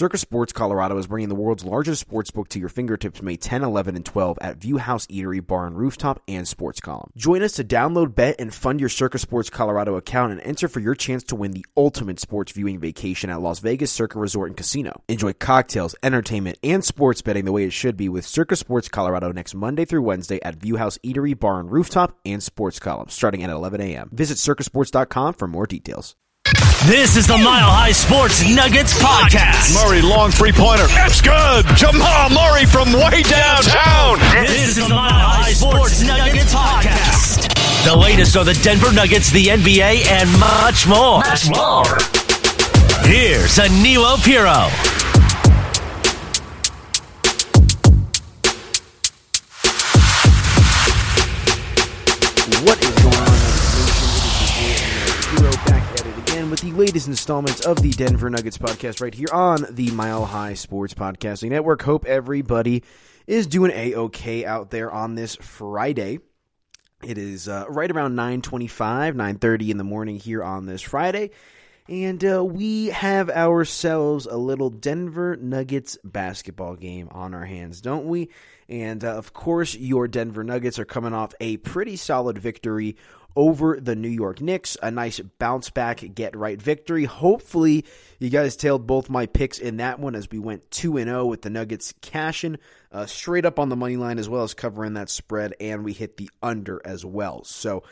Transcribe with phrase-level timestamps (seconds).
[0.00, 3.62] Circa Sports Colorado is bringing the world's largest sports book to your fingertips May 10,
[3.62, 7.10] 11, and 12 at View House Eatery, Bar and Rooftop, and Sports Column.
[7.18, 10.80] Join us to download, bet, and fund your Circa Sports Colorado account and enter for
[10.80, 14.56] your chance to win the ultimate sports viewing vacation at Las Vegas Circa Resort and
[14.56, 15.02] Casino.
[15.06, 19.32] Enjoy cocktails, entertainment, and sports betting the way it should be with Circa Sports Colorado
[19.32, 23.42] next Monday through Wednesday at View House Eatery, Bar and Rooftop, and Sports Column, starting
[23.42, 24.08] at 11 a.m.
[24.14, 26.16] Visit circasports.com for more details.
[26.86, 29.74] This is the Mile High Sports Nuggets podcast.
[29.74, 30.86] Murray, long three pointer.
[31.06, 31.66] It's good.
[31.76, 34.18] Jamal Murray from way downtown.
[34.46, 37.54] This is the Mile High Sports Nuggets podcast.
[37.84, 41.18] The latest on the Denver Nuggets, the NBA, and much more.
[41.20, 41.86] Much more.
[43.06, 44.89] Here's Aniello Piro.
[56.50, 60.54] With the latest installments of the Denver Nuggets podcast right here on the Mile High
[60.54, 61.82] Sports Podcasting Network.
[61.82, 62.82] Hope everybody
[63.28, 66.18] is doing a-okay out there on this Friday.
[67.04, 71.30] It is uh, right around 9.25, 9.30 in the morning here on this Friday.
[71.88, 78.06] And uh, we have ourselves a little Denver Nuggets basketball game on our hands, don't
[78.06, 78.28] we?
[78.70, 82.96] And uh, of course, your Denver Nuggets are coming off a pretty solid victory
[83.34, 84.76] over the New York Knicks.
[84.80, 87.04] A nice bounce back, get right victory.
[87.04, 87.84] Hopefully,
[88.20, 91.42] you guys tailed both my picks in that one as we went 2 0 with
[91.42, 92.58] the Nuggets cashing
[92.92, 95.92] uh, straight up on the money line as well as covering that spread, and we
[95.92, 97.42] hit the under as well.
[97.44, 97.82] So,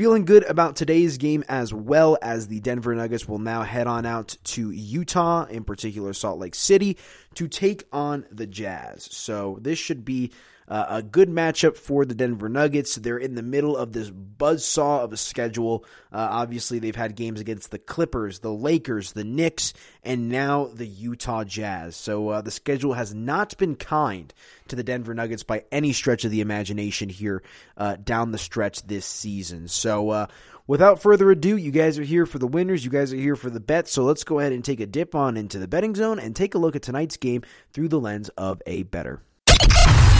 [0.00, 4.06] Feeling good about today's game as well as the Denver Nuggets will now head on
[4.06, 6.96] out to Utah, in particular Salt Lake City,
[7.34, 9.06] to take on the Jazz.
[9.10, 10.30] So this should be
[10.70, 12.94] a good matchup for the Denver Nuggets.
[12.94, 15.84] They're in the middle of this buzzsaw of a schedule.
[16.12, 20.86] Uh, obviously, they've had games against the Clippers, the Lakers, the Knicks, and now the
[20.86, 21.96] Utah Jazz.
[21.96, 24.32] So uh, the schedule has not been kind
[24.68, 27.42] to the Denver Nuggets by any stretch of the imagination here
[27.76, 29.68] uh, down the stretch this season.
[29.68, 30.26] So, uh,
[30.66, 32.84] without further ado, you guys are here for the winners.
[32.84, 33.92] You guys are here for the bets.
[33.92, 36.54] So, let's go ahead and take a dip on into the betting zone and take
[36.54, 37.42] a look at tonight's game
[37.72, 39.22] through the lens of a bettor.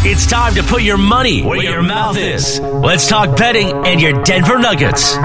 [0.03, 2.59] It's time to put your money where your mouth is.
[2.59, 5.15] Let's talk betting and your Denver Nuggets.
[5.15, 5.23] Okay,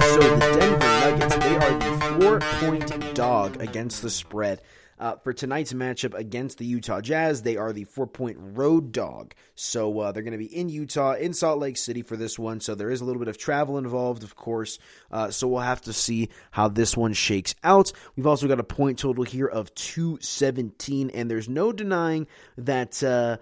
[0.00, 4.62] so the Denver Nuggets, they are the four point dog against the spread.
[4.98, 9.34] Uh, for tonight's matchup against the Utah Jazz, they are the four point road dog.
[9.54, 12.60] So uh, they're going to be in Utah, in Salt Lake City for this one.
[12.60, 14.78] So there is a little bit of travel involved, of course.
[15.10, 17.92] Uh, so we'll have to see how this one shakes out.
[18.16, 22.26] We've also got a point total here of 217, and there's no denying
[22.56, 23.38] that uh,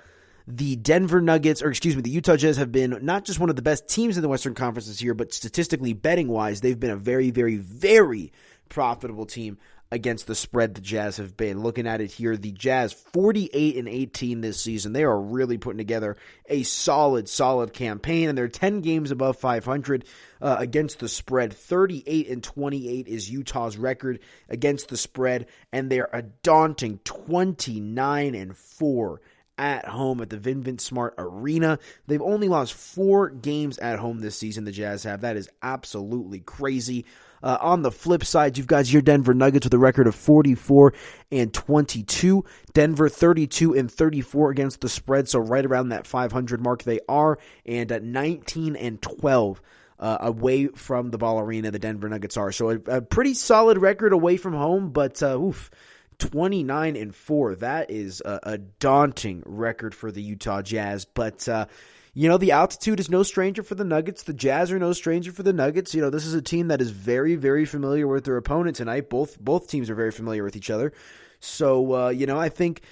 [0.47, 3.57] the Denver Nuggets, or excuse me, the Utah Jazz have been not just one of
[3.57, 6.91] the best teams in the Western Conference this year, but statistically betting wise, they've been
[6.91, 8.33] a very, very, very
[8.69, 9.59] profitable team
[9.97, 11.63] against the spread the Jazz have been.
[11.63, 14.93] Looking at it here, the Jazz 48 and 18 this season.
[14.93, 16.17] They are really putting together
[16.49, 20.05] a solid, solid campaign, and they're 10 games above 500
[20.41, 21.53] uh, against the spread.
[21.53, 28.57] 38 and 28 is Utah's record against the spread, and they're a daunting 29 and
[28.57, 29.21] 4
[29.59, 31.79] at home at the Vivint Smart Arena.
[32.07, 35.23] They've only lost four games at home this season, the Jazz have.
[35.23, 37.05] That is absolutely crazy.
[37.43, 40.95] Uh, on the flip side, you've got your Denver Nuggets with a record of 44
[41.31, 42.45] and 22.
[42.73, 47.39] Denver 32 and 34 against the spread, so right around that 500 mark they are,
[47.65, 49.63] and at 19 and 12.
[49.99, 52.53] Uh, away from the ball arena, the Denver Nuggets are.
[52.53, 55.71] So a, a pretty solid record away from home, but uh, oof,
[56.19, 57.55] 29 and 4.
[57.57, 61.05] That is a, a, daunting record for the Utah Jazz.
[61.05, 61.67] But, uh,
[62.15, 64.23] you know, the altitude is no stranger for the Nuggets.
[64.23, 65.95] The Jazz are no stranger for the Nuggets.
[65.95, 69.11] You know, this is a team that is very, very familiar with their opponent tonight.
[69.11, 70.93] Both both teams are very familiar with each other.
[71.41, 72.83] So, uh, you know, I think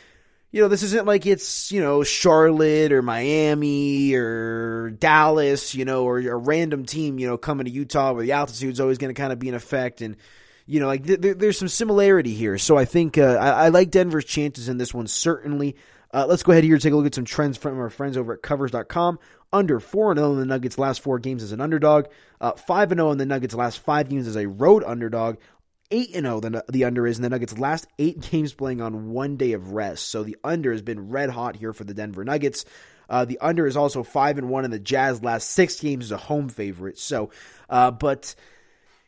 [0.53, 6.05] you know, this isn't like it's, you know, Charlotte or Miami or Dallas, you know,
[6.05, 9.21] or a random team, you know, coming to Utah where the altitude's always going to
[9.21, 10.01] kind of be in effect.
[10.01, 10.17] And,
[10.66, 12.58] you know, like th- there's some similarity here.
[12.58, 15.76] So I think uh, I-, I like Denver's chances in this one, certainly.
[16.12, 18.16] Uh, let's go ahead here and take a look at some trends from our friends
[18.16, 19.19] over at covers.com.
[19.52, 22.06] Under 4 0 in the Nuggets' last four games as an underdog,
[22.40, 25.37] uh, 5 0 in the Nuggets' last five games as a road underdog.
[25.90, 29.37] 8 0 the, the under is in the Nuggets' last eight games playing on one
[29.37, 30.08] day of rest.
[30.08, 32.64] So the under has been red hot here for the Denver Nuggets.
[33.08, 36.12] Uh, the under is also 5 and 1 in the Jazz last six games as
[36.12, 36.99] a home favorite.
[36.99, 37.31] So,
[37.69, 38.34] uh, but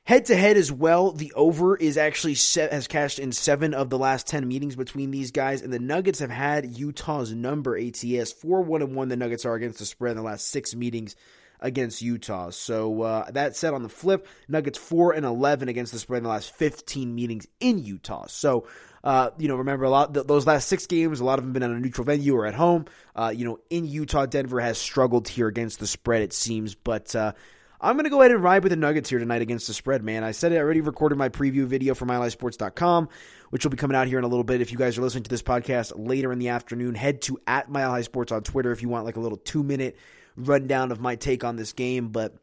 [0.07, 3.91] Head to head as well, the over is actually set, has cashed in seven of
[3.91, 8.31] the last ten meetings between these guys, and the Nuggets have had Utah's number ATS
[8.31, 9.09] four one and one.
[9.09, 11.17] The Nuggets are against the spread in the last six meetings
[11.59, 12.51] against Utah.
[12.51, 16.23] So uh, that said, on the flip, Nuggets four and eleven against the spread in
[16.23, 18.27] the last fifteen meetings in Utah.
[18.29, 18.69] So.
[19.05, 21.21] Uh, you know, remember a lot th- those last six games.
[21.21, 22.87] A lot of them been at a neutral venue or at home.
[23.15, 26.23] Uh, you know, in Utah, Denver has struggled here against the spread.
[26.23, 27.33] It seems, but uh,
[27.81, 30.03] I'm going to go ahead and ride with the Nuggets here tonight against the spread,
[30.03, 30.25] man.
[30.25, 33.09] I said it, I already recorded my preview video for MileHighSports.com,
[33.51, 34.61] which will be coming out here in a little bit.
[34.61, 37.71] If you guys are listening to this podcast later in the afternoon, head to at
[37.71, 39.97] Mile High Sports on Twitter if you want like a little two minute
[40.37, 42.09] rundown of my take on this game.
[42.09, 42.35] But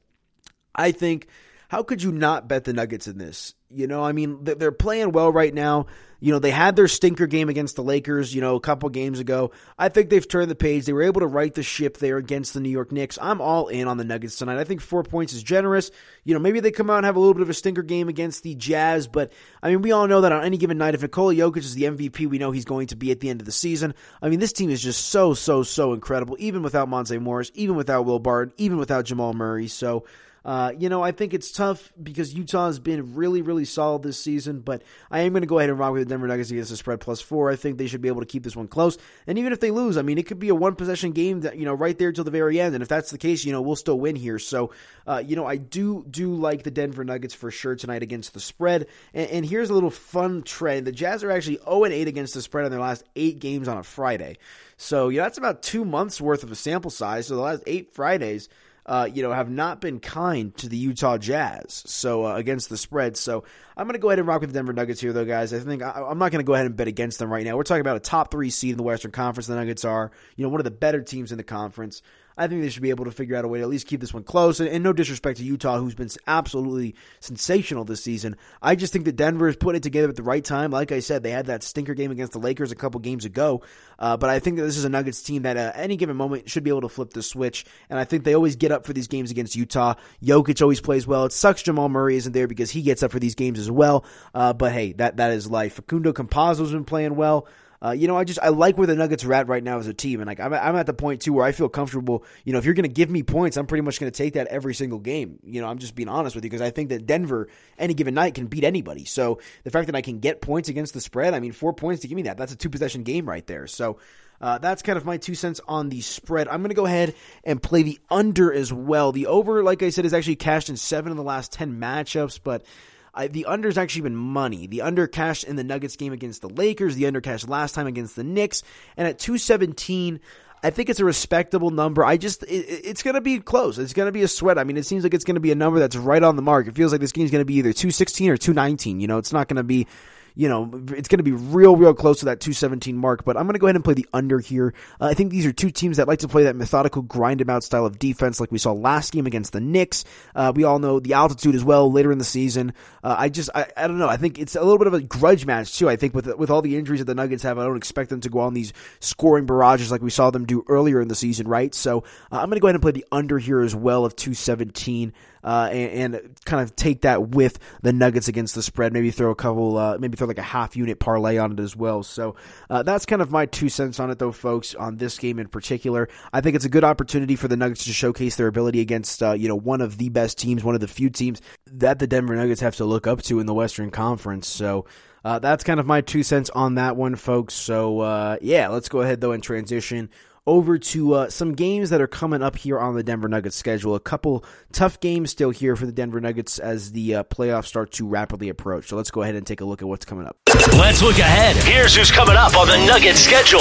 [0.75, 1.27] I think,
[1.74, 3.56] how could you not bet the Nuggets in this?
[3.72, 5.88] You know, I mean, they're playing well right now.
[6.20, 9.20] You know, they had their stinker game against the Lakers, you know, a couple games
[9.20, 9.50] ago.
[9.75, 10.86] I think they've turned the page.
[10.86, 13.18] They were able to right the ship there against the New York Knicks.
[13.20, 14.60] I'm all in on the Nuggets tonight.
[14.60, 15.90] I think four points is generous.
[16.24, 18.08] You know, maybe they come out and have a little bit of a stinker game
[18.08, 19.34] against the Jazz, but
[19.64, 21.86] I mean, we all know that on any given night, if Nikola Jokic is the
[21.86, 23.96] MVP, we know he's going to be at the end of the season.
[24.22, 27.76] I mean, this team is just so, so, so incredible, even without Monte Morris, even
[27.76, 29.68] without Will Barton, even without Jamal Murray.
[29.68, 30.06] So,
[30.45, 34.19] uh, you know, I think it's tough because Utah has been really, really solid this
[34.19, 36.69] season, but I am going to go ahead and rock with the Denver Nuggets against
[36.69, 37.50] the spread plus four.
[37.50, 38.98] I think they should be able to keep this one close.
[39.25, 41.57] And even if they lose, I mean, it could be a one possession game that,
[41.57, 42.75] you know, right there till the very end.
[42.75, 44.38] And if that's the case, you know, we'll still win here.
[44.38, 44.72] So,
[45.07, 48.42] uh, you know, I do, do like the Denver Nuggets for sure tonight against the
[48.42, 48.88] spread.
[49.13, 50.88] And, and here's a little fun trend.
[50.88, 53.78] The Jazz are actually 0 8 against the spread in their last eight games on
[53.78, 54.38] a Friday.
[54.75, 57.28] So, you know, that's about two months worth of a sample size.
[57.28, 58.50] So the last eight Fridays,
[58.85, 61.83] uh, you know, have not been kind to the Utah Jazz.
[61.85, 63.15] So uh, against the spread.
[63.15, 63.44] So
[63.77, 65.53] I'm going to go ahead and rock with the Denver Nuggets here, though, guys.
[65.53, 67.56] I think I, am not going to go ahead and bet against them right now.
[67.56, 69.47] We're talking about a top three seed in the Western Conference.
[69.47, 72.01] The Nuggets are, you know, one of the better teams in the conference.
[72.38, 74.01] I think they should be able to figure out a way to at least keep
[74.01, 74.59] this one close.
[74.59, 78.35] And, and, no disrespect to Utah, who's been absolutely sensational this season.
[78.62, 80.71] I just think that Denver has put it together at the right time.
[80.71, 83.62] Like I said, they had that stinker game against the Lakers a couple games ago.
[83.97, 86.50] Uh, but I think that this is a Nuggets team that at any given moment
[86.50, 87.65] should be able to flip the switch.
[87.89, 89.95] And I think they always get up for these games against Utah.
[90.21, 91.25] Jokic always plays well.
[91.25, 94.06] It sucks Jamal Murray isn't there because he gets up for these games as well.
[94.33, 95.74] Uh, but hey, that, that is life.
[95.75, 97.47] Facundo Campazzo's been playing well.
[97.83, 99.88] Uh, you know, I just I like where the Nuggets are at right now as
[99.88, 102.24] a team, and like I'm, I'm at the point too where I feel comfortable.
[102.45, 104.35] You know, if you're going to give me points, I'm pretty much going to take
[104.35, 105.39] that every single game.
[105.44, 108.13] You know, I'm just being honest with you because I think that Denver any given
[108.13, 109.03] night can beat anybody.
[109.03, 112.03] So the fact that I can get points against the spread, I mean, four points
[112.03, 113.68] to give me that, that's a two possession game right there.
[113.68, 113.97] So.
[114.41, 116.50] Uh, that's kind of my two cents on the spread.
[116.50, 117.15] I'm going to go ahead
[117.45, 119.13] and play the under as well.
[119.13, 122.41] The over, like I said, is actually cashed in seven of the last 10 matchups,
[122.44, 122.65] but
[123.13, 124.68] I, the under's actually been money.
[124.68, 126.95] The under cashed in the Nuggets game against the Lakers.
[126.95, 128.63] The under cashed last time against the Knicks.
[128.98, 130.19] And at 217,
[130.63, 132.04] I think it's a respectable number.
[132.04, 133.77] I just, it, it's going to be close.
[133.77, 134.57] It's going to be a sweat.
[134.57, 136.42] I mean, it seems like it's going to be a number that's right on the
[136.42, 136.68] mark.
[136.68, 139.00] It feels like this game's going to be either 216 or 219.
[139.00, 139.88] You know, it's not going to be
[140.35, 143.24] you know, it's going to be real, real close to that 217 mark.
[143.24, 144.74] But I'm going to go ahead and play the under here.
[145.00, 147.50] Uh, I think these are two teams that like to play that methodical, grind them
[147.50, 150.06] out style of defense, like we saw last game against the Knicks.
[150.33, 152.74] Uh, we all know the altitude as well later in the season.
[153.03, 154.09] Uh, I just, I, I don't know.
[154.09, 155.89] I think it's a little bit of a grudge match too.
[155.89, 158.21] I think with with all the injuries that the Nuggets have, I don't expect them
[158.21, 161.47] to go on these scoring barrages like we saw them do earlier in the season,
[161.47, 161.74] right?
[161.74, 162.00] So
[162.31, 165.13] uh, I'm going to go ahead and play the under here as well of 217
[165.44, 168.94] uh, and, and, kind of take that with the Nuggets against the spread.
[168.94, 171.75] Maybe throw a couple, uh, maybe throw like a half unit parlay on it as
[171.75, 172.04] well.
[172.04, 172.36] So
[172.69, 174.75] uh, that's kind of my two cents on it, though, folks.
[174.75, 177.94] On this game in particular, I think it's a good opportunity for the Nuggets to
[177.94, 180.88] showcase their ability against uh, you know one of the best teams, one of the
[180.88, 184.48] few teams that the Denver Nuggets have to look up to in the Western Conference.
[184.48, 184.86] So.
[185.25, 187.54] Uh, that's kind of my two cents on that one, folks.
[187.54, 190.09] So, uh, yeah, let's go ahead, though, and transition
[190.45, 193.95] over to uh, some games that are coming up here on the Denver Nuggets schedule.
[193.95, 197.92] A couple tough games still here for the Denver Nuggets as the uh, playoffs start
[197.94, 198.90] to rapidly approach.
[198.90, 200.38] So let's go ahead and take a look at what's coming up.
[200.73, 201.56] Let's look ahead.
[201.64, 203.59] Here's who's coming up on the Nuggets schedule.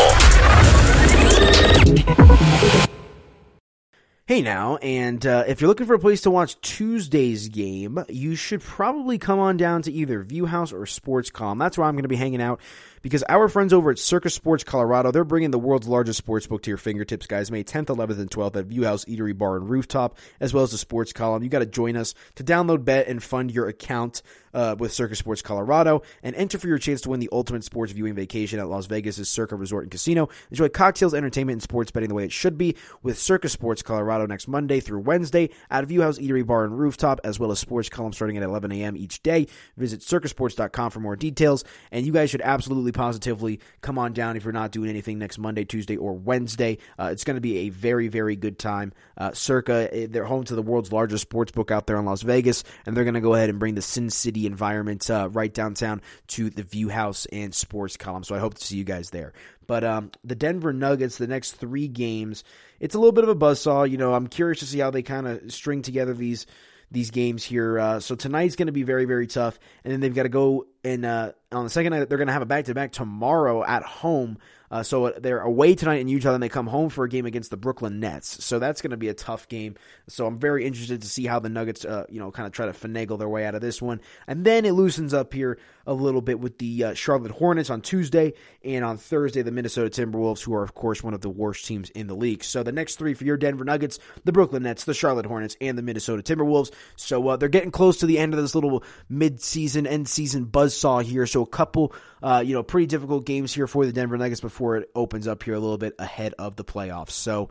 [4.24, 8.34] Hey now, and uh, if you're looking for a place to watch Tuesday's game, you
[8.34, 11.58] should probably come on down to either Viewhouse or Sports Column.
[11.58, 12.60] That's where I'm going to be hanging out
[13.02, 16.62] because our friends over at Circa Sports Colorado, they're bringing the world's largest sports book
[16.62, 17.50] to your fingertips, guys.
[17.50, 20.78] May 10th, 11th, and 12th at Viewhouse Eatery Bar and Rooftop, as well as the
[20.78, 21.42] Sports Column.
[21.42, 24.22] You got to join us to download, bet, and fund your account
[24.54, 27.92] uh, with Circa Sports Colorado and enter for your chance to win the ultimate sports
[27.92, 30.28] viewing vacation at Las Vegas' Circa Resort and Casino.
[30.50, 34.26] Enjoy cocktails, entertainment, and sports betting the way it should be with Circa Sports Colorado
[34.26, 38.12] next Monday through Wednesday at Viewhouse Eatery Bar and Rooftop, as well as Sports Column
[38.12, 38.96] starting at 11 a.m.
[38.96, 39.46] each day.
[39.76, 44.44] Visit circasports.com for more details, and you guys should absolutely positively come on down if
[44.44, 46.78] you're not doing anything next Monday, Tuesday, or Wednesday.
[46.98, 48.92] Uh, it's going to be a very, very good time.
[49.16, 52.22] Uh, Circa, eh, they're home to the world's largest sports book out there in Las
[52.22, 55.52] Vegas, and they're going to go ahead and bring the Sin City environment uh, right
[55.52, 58.24] downtown to the View House and Sports column.
[58.24, 59.32] So I hope to see you guys there.
[59.66, 62.44] But um, the Denver Nuggets, the next three games,
[62.80, 63.88] it's a little bit of a buzzsaw.
[63.88, 66.46] You know, I'm curious to see how they kind of string together these
[66.92, 67.78] these games here.
[67.78, 69.58] Uh, so tonight's going to be very, very tough.
[69.84, 72.32] And then they've got to go and uh, on the second night, they're going to
[72.32, 74.38] have a back to back tomorrow at home
[74.72, 77.50] uh, so they're away tonight in Utah, and they come home for a game against
[77.50, 78.42] the Brooklyn Nets.
[78.42, 79.76] So that's going to be a tough game.
[80.08, 82.64] So I'm very interested to see how the Nuggets, uh, you know, kind of try
[82.64, 84.00] to finagle their way out of this one.
[84.26, 87.82] And then it loosens up here a little bit with the uh, Charlotte Hornets on
[87.82, 88.32] Tuesday,
[88.64, 91.90] and on Thursday the Minnesota Timberwolves, who are of course one of the worst teams
[91.90, 92.42] in the league.
[92.42, 95.76] So the next three for your Denver Nuggets: the Brooklyn Nets, the Charlotte Hornets, and
[95.76, 96.70] the Minnesota Timberwolves.
[96.96, 101.26] So uh, they're getting close to the end of this little mid-season, end-season buzzsaw here.
[101.26, 104.61] So a couple, uh, you know, pretty difficult games here for the Denver Nuggets before
[104.62, 107.10] before it opens up here a little bit ahead of the playoffs.
[107.10, 107.50] So,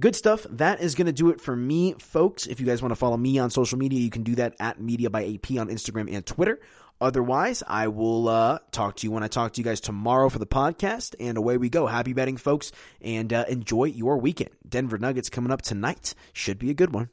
[0.00, 0.44] good stuff.
[0.50, 2.48] That is going to do it for me, folks.
[2.48, 4.80] If you guys want to follow me on social media, you can do that at
[4.80, 6.58] Media by AP on Instagram and Twitter.
[7.00, 10.40] Otherwise, I will uh, talk to you when I talk to you guys tomorrow for
[10.40, 11.14] the podcast.
[11.20, 11.86] And away we go.
[11.86, 14.50] Happy betting, folks, and uh, enjoy your weekend.
[14.68, 16.16] Denver Nuggets coming up tonight.
[16.32, 17.08] Should be a good one.